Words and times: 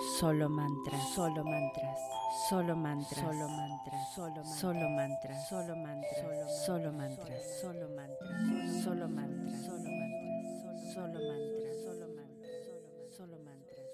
Solo 0.00 0.48
mantras. 0.48 1.14
Solo 1.14 1.44
mantras. 1.44 1.98
Solo 2.48 2.74
mantras. 2.74 3.20
Solo 3.20 3.48
mantras. 3.50 4.08
Solo 4.08 4.24
mantras. 4.32 4.58
Solo 4.58 4.88
mantras. 4.88 5.48
Solo 5.48 5.76
mantras. 5.76 6.60
Solo 6.64 6.92
mantras. 6.92 7.44
Solo 7.60 7.88
mantras. 7.90 8.80
Solo 8.82 9.08
mantras. 9.08 9.66
Solo 10.94 11.20
mantras. 11.20 11.76
Solo 11.84 12.08
mantras. 12.08 13.14
Solo 13.14 13.38
mantras. 13.44 13.86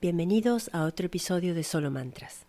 Bienvenidos 0.00 0.70
a 0.72 0.84
otro 0.84 1.06
episodio 1.06 1.52
de 1.52 1.64
Solo 1.64 1.90
Mantras. 1.90 2.46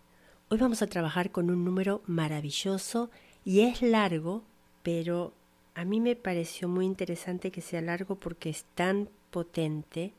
Hoy 0.50 0.60
vamos 0.60 0.84
a 0.84 0.88
trabajar 0.88 1.32
con 1.32 1.50
un 1.50 1.66
número 1.66 2.04
maravilloso 2.06 3.10
y 3.44 3.62
es 3.62 3.82
largo, 3.82 4.44
pero 4.84 5.34
a 5.74 5.86
mí 5.86 6.00
me 6.00 6.16
pareció 6.16 6.68
muy 6.68 6.86
interesante 6.86 7.52
que 7.52 7.62
sea 7.62 7.82
largo 7.82 8.14
porque 8.16 8.52
es 8.52 8.64
tan 8.76 9.10
potente 9.32 10.14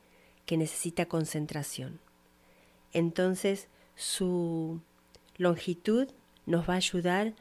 que 0.45 0.57
necesita 0.57 1.05
concentración. 1.05 1.99
Entonces, 2.93 3.67
su 3.95 4.81
longitud 5.37 6.07
nos 6.45 6.69
va 6.69 6.73
a 6.73 6.77
ayudar 6.77 7.33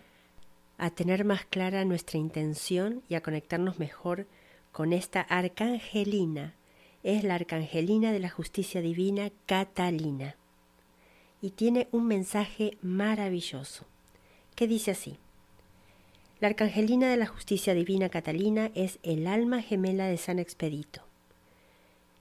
a 0.79 0.91
tener 0.91 1.25
más 1.25 1.45
clara 1.45 1.85
nuestra 1.85 2.19
intención 2.19 3.03
y 3.09 3.15
a 3.15 3.21
conectarnos 3.23 3.79
mejor 3.79 4.27
con 4.73 4.93
esta 4.93 5.21
arcangelina. 5.21 6.55
Es 7.03 7.23
la 7.23 7.35
arcangelina 7.35 8.13
de 8.13 8.19
la 8.19 8.31
justicia 8.31 8.81
divina 8.81 9.31
Catalina. 9.47 10.37
Y 11.41 11.51
tiene 11.51 11.89
un 11.93 12.07
mensaje 12.07 12.79
maravilloso, 12.81 13.85
que 14.57 14.67
dice 14.67 14.93
así. 14.93 15.19
La 16.41 16.49
arcangelina 16.49 17.11
de 17.11 17.17
la 17.17 17.27
justicia 17.27 17.75
divina 17.75 18.09
Catalina 18.09 18.71
es 18.75 18.99
el 19.03 19.27
alma 19.27 19.63
gemela 19.63 20.07
de 20.07 20.17
San 20.17 20.39
Expedito. 20.39 21.03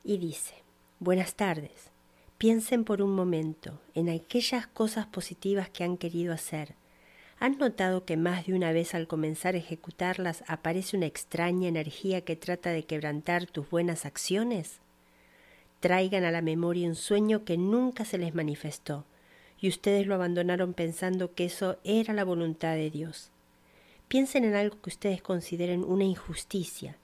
Y 0.04 0.18
dice, 0.18 0.63
buenas 1.04 1.36
tardes, 1.36 1.92
piensen 2.38 2.86
por 2.86 3.02
un 3.02 3.14
momento 3.14 3.82
en 3.94 4.10
aquellas 4.10 4.68
cosas 4.68 5.06
positivas 5.06 5.70
que 5.70 5.84
han 5.84 5.98
querido 5.98 6.34
hacer. 6.34 6.76
¿Han 7.40 7.58
notado 7.58 8.06
que 8.06 8.16
más 8.16 8.46
de 8.46 8.54
una 8.54 8.72
vez 8.72 8.96
al 8.96 9.08
comenzar 9.08 9.56
a 9.56 9.58
ejecutarlas 9.58 10.46
aparece 10.48 10.96
una 10.96 11.06
extraña 11.06 11.68
energía 11.68 12.22
que 12.22 12.38
trata 12.38 12.70
de 12.70 12.86
quebrantar 12.86 13.48
tus 13.48 13.70
buenas 13.70 14.06
acciones? 14.06 14.80
Traigan 15.82 16.24
a 16.24 16.32
la 16.32 16.42
memoria 16.42 16.88
un 16.88 16.96
sueño 16.96 17.44
que 17.44 17.58
nunca 17.58 18.06
se 18.06 18.18
les 18.18 18.34
manifestó, 18.34 19.06
y 19.60 19.68
ustedes 19.68 20.08
lo 20.08 20.16
abandonaron 20.16 20.74
pensando 20.74 21.34
que 21.34 21.46
eso 21.46 21.80
era 21.84 22.14
la 22.14 22.24
voluntad 22.24 22.76
de 22.76 22.90
Dios. 22.90 23.32
Piensen 24.08 24.46
en 24.46 24.56
algo 24.56 24.80
que 24.82 24.90
ustedes 24.90 25.22
consideren 25.22 25.84
una 25.84 26.06
injusticia 26.06 26.98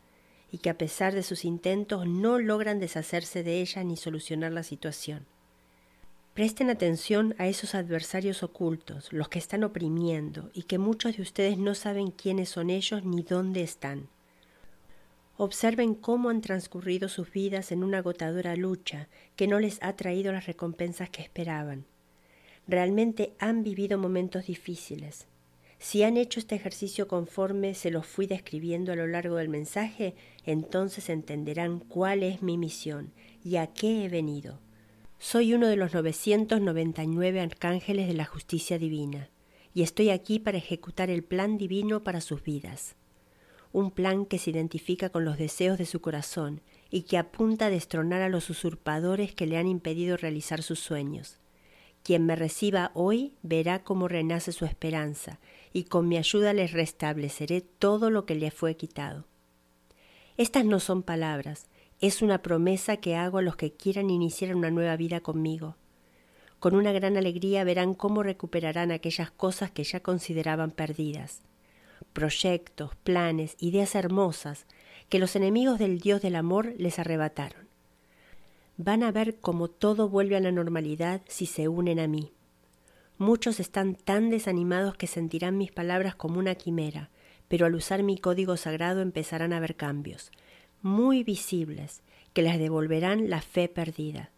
y 0.52 0.60
que 0.60 0.70
a 0.70 0.78
pesar 0.78 1.14
de 1.14 1.24
sus 1.24 1.46
intentos 1.46 2.08
no 2.08 2.40
logran 2.40 2.80
deshacerse 2.80 3.44
de 3.44 3.62
ella 3.62 3.84
ni 3.84 3.98
solucionar 3.98 4.52
la 4.52 4.64
situación. 4.64 5.26
Presten 6.34 6.70
atención 6.70 7.36
a 7.38 7.48
esos 7.48 7.76
adversarios 7.76 8.44
ocultos, 8.44 9.12
los 9.12 9.28
que 9.28 9.40
están 9.40 9.64
oprimiendo 9.64 10.50
y 10.54 10.64
que 10.64 10.78
muchos 10.78 11.18
de 11.18 11.22
ustedes 11.22 11.58
no 11.58 11.76
saben 11.76 12.12
quiénes 12.12 12.50
son 12.50 12.70
ellos 12.70 13.04
ni 13.04 13.24
dónde 13.24 13.62
están. 13.62 14.08
Observen 15.36 15.96
cómo 15.96 16.30
han 16.30 16.42
transcurrido 16.42 17.10
sus 17.10 17.32
vidas 17.32 17.72
en 17.72 17.84
una 17.84 18.00
agotadora 18.00 18.56
lucha 18.56 19.08
que 19.36 19.48
no 19.48 19.60
les 19.60 19.82
ha 19.82 19.94
traído 19.96 20.32
las 20.32 20.46
recompensas 20.46 21.10
que 21.10 21.22
esperaban. 21.22 21.86
Realmente 22.68 23.34
han 23.40 23.64
vivido 23.64 23.98
momentos 23.98 24.46
difíciles, 24.46 25.28
si 25.80 26.04
han 26.04 26.18
hecho 26.18 26.42
este 26.42 26.56
ejercicio 26.56 27.08
conforme 27.08 27.74
se 27.74 27.90
los 27.90 28.06
fui 28.06 28.28
describiendo 28.28 28.92
a 28.92 28.98
lo 28.98 29.08
largo 29.08 29.38
del 29.38 29.48
mensaje, 29.48 30.14
entonces 30.46 31.10
entenderán 31.10 31.80
cuál 31.80 32.22
es 32.22 32.42
mi 32.42 32.58
misión 32.58 33.14
y 33.44 33.56
a 33.56 33.68
qué 33.68 34.04
he 34.04 34.10
venido. 34.10 34.60
Soy 35.20 35.54
uno 35.54 35.68
de 35.68 35.78
los 35.78 35.94
999 35.94 37.40
arcángeles 37.40 38.08
de 38.08 38.14
la 38.14 38.26
justicia 38.26 38.78
divina, 38.78 39.30
y 39.74 39.84
estoy 39.84 40.10
aquí 40.10 40.40
para 40.40 40.58
ejecutar 40.58 41.10
el 41.10 41.24
plan 41.24 41.58
divino 41.58 42.04
para 42.04 42.20
sus 42.20 42.44
vidas. 42.44 42.96
Un 43.72 43.92
plan 43.92 44.26
que 44.26 44.40
se 44.40 44.50
identifica 44.50 45.10
con 45.10 45.24
los 45.24 45.38
deseos 45.38 45.78
de 45.78 45.86
su 45.86 46.02
corazón 46.02 46.62
y 46.90 47.04
que 47.04 47.18
apunta 47.18 47.68
a 47.68 47.70
destronar 47.70 48.22
a 48.22 48.30
los 48.30 48.50
usurpadores 48.50 49.34
que 49.34 49.46
le 49.46 49.58
han 49.58 49.68
impedido 49.68 50.18
realizar 50.18 50.62
sus 50.62 50.80
sueños. 50.80 51.40
Quien 52.04 52.26
me 52.26 52.36
reciba 52.36 52.92
hoy 52.94 53.34
verá 53.44 53.84
cómo 53.84 54.08
renace 54.08 54.52
su 54.52 54.66
esperanza 54.66 55.40
y 55.74 55.84
con 55.84 56.08
mi 56.08 56.18
ayuda 56.18 56.54
les 56.54 56.72
restableceré 56.72 57.62
todo 57.62 58.10
lo 58.10 58.26
que 58.26 58.36
le 58.36 58.52
fue 58.52 58.76
quitado. 58.76 59.26
Estas 60.38 60.66
no 60.66 60.80
son 60.80 61.04
palabras, 61.04 61.68
es 62.02 62.22
una 62.22 62.42
promesa 62.42 62.98
que 62.98 63.16
hago 63.16 63.40
a 63.40 63.42
los 63.42 63.56
que 63.56 63.74
quieran 63.74 64.10
iniciar 64.10 64.56
una 64.56 64.72
nueva 64.72 64.96
vida 64.96 65.20
conmigo. 65.20 65.76
Con 66.60 66.76
una 66.76 66.92
gran 66.92 67.18
alegría 67.18 67.64
verán 67.64 67.94
cómo 67.94 68.24
recuperarán 68.24 68.92
aquellas 68.92 69.32
cosas 69.32 69.72
que 69.72 69.84
ya 69.84 70.00
consideraban 70.02 70.72
perdidas. 70.72 71.42
Proyectos, 72.14 72.96
planes, 73.04 73.56
ideas 73.60 73.96
hermosas 73.96 74.66
que 75.10 75.20
los 75.20 75.36
enemigos 75.36 75.80
del 75.80 76.00
Dios 76.00 76.22
del 76.22 76.36
amor 76.36 76.74
les 76.78 77.00
arrebataron. 77.00 77.68
Van 78.78 79.04
a 79.04 79.12
ver 79.12 79.40
cómo 79.40 79.68
todo 79.68 80.08
vuelve 80.08 80.38
a 80.38 80.40
la 80.40 80.52
normalidad 80.52 81.22
si 81.28 81.46
se 81.46 81.68
unen 81.68 82.00
a 82.00 82.08
mí. 82.08 82.32
Muchos 83.20 83.60
están 83.60 83.96
tan 83.96 84.30
desanimados 84.30 84.96
que 84.96 85.06
sentirán 85.06 85.58
mis 85.58 85.74
palabras 85.74 86.16
como 86.16 86.40
una 86.40 86.56
quimera, 86.56 87.10
pero 87.50 87.66
al 87.66 87.76
usar 87.76 88.02
mi 88.02 88.18
código 88.18 88.56
sagrado 88.56 89.02
empezarán 89.02 89.52
a 89.52 89.60
ver 89.60 89.76
cambios, 89.76 90.32
muy 90.82 91.26
visibles, 91.26 92.02
que 92.32 92.44
les 92.44 92.58
devolverán 92.58 93.30
la 93.30 93.42
fe 93.42 93.68
perdida. 93.68 94.32